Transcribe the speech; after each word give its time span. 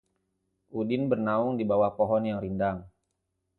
Udin 0.79 1.03
bernaung 1.13 1.53
di 1.61 1.61
bawah 1.69 1.91
pohon 1.97 2.23
yang 2.29 2.39
rindang 2.43 2.77